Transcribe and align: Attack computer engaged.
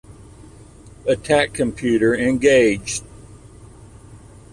Attack 1.07 1.53
computer 1.53 2.15
engaged. 2.15 3.03